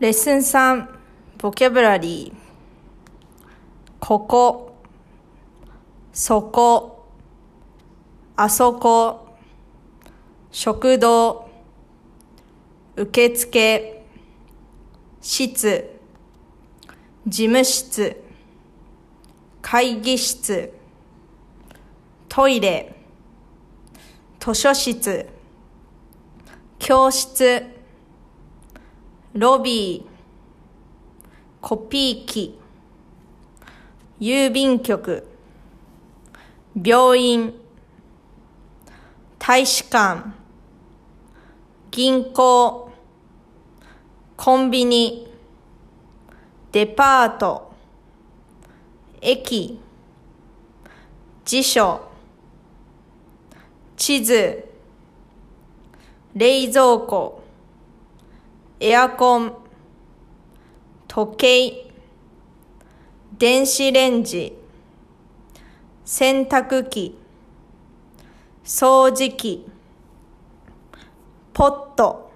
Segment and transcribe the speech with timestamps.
[0.00, 0.86] レッスン3
[1.38, 2.38] ボキャブラリー
[3.98, 4.76] ここ
[6.12, 7.08] そこ
[8.36, 9.26] あそこ
[10.52, 11.50] 食堂
[12.94, 14.04] 受付
[15.20, 16.00] 室
[17.26, 18.22] 事務室
[19.60, 20.72] 会議室
[22.28, 22.94] トイレ
[24.38, 25.28] 図書室
[26.78, 27.77] 教室。
[29.38, 30.08] ロビー
[31.60, 32.58] コピー機
[34.18, 35.28] 郵便局
[36.74, 37.54] 病院
[39.38, 40.34] 大使館
[41.92, 42.90] 銀行
[44.36, 45.32] コンビニ
[46.72, 47.72] デパート
[49.20, 49.78] 駅
[51.44, 52.00] 辞書
[53.96, 54.64] 地図
[56.34, 57.37] 冷蔵庫。
[58.80, 59.52] エアコン
[61.08, 61.90] 時計
[63.36, 64.56] 電子レンジ
[66.04, 67.18] 洗濯機
[68.64, 69.66] 掃除機
[71.52, 72.30] ポット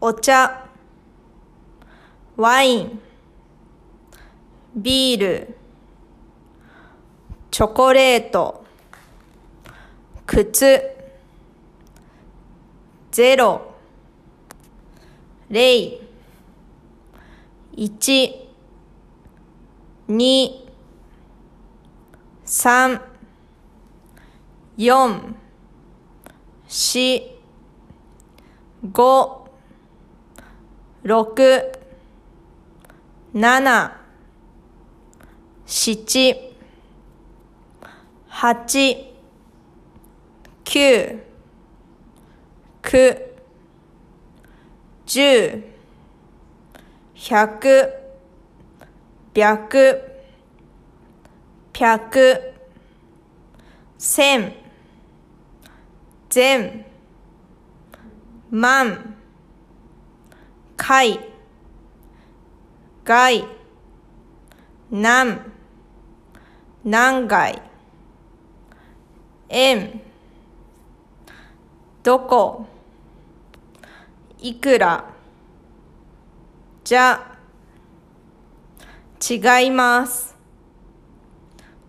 [0.00, 0.66] お茶
[2.36, 3.00] ワイン
[4.74, 5.56] ビール
[7.50, 8.64] チョコレート
[10.24, 10.80] 靴
[13.10, 13.67] ゼロ。
[15.48, 15.98] 零
[17.76, 18.38] 一。
[20.06, 20.16] 二。
[22.44, 23.00] 三。
[24.76, 24.84] 四。
[26.68, 27.22] 四。
[28.82, 29.48] 五。
[31.02, 31.34] 六。
[35.64, 36.04] 七。
[36.04, 36.54] 七。
[38.28, 38.52] 八。
[38.64, 38.96] 九。
[42.82, 43.27] 九。
[45.08, 45.62] 十
[47.14, 47.58] 百
[49.32, 50.02] 百
[51.72, 52.52] 百
[53.96, 54.52] 千
[56.28, 56.84] 千
[58.50, 59.16] 万
[60.76, 61.18] 回
[63.02, 63.46] 外
[64.90, 65.38] 何
[66.84, 67.62] 何回
[69.48, 70.02] 円
[72.02, 72.66] どこ
[74.40, 75.04] いくら？
[76.84, 77.36] じゃ
[79.28, 80.36] 違います。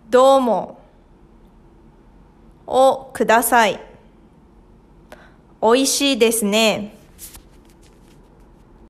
[0.08, 0.80] どうも。
[2.66, 3.80] をください。
[5.60, 6.96] おいしいですね。